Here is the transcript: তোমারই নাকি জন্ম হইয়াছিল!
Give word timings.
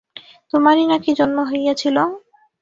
তোমারই 0.53 0.85
নাকি 0.91 1.11
জন্ম 1.19 1.37
হইয়াছিল! 1.49 1.97